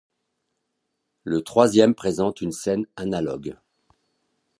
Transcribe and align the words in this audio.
Le 1.25 1.43
troisième 1.43 1.93
présente 1.93 2.41
une 2.41 2.51
scène 2.51 2.87
analogue. 2.95 3.55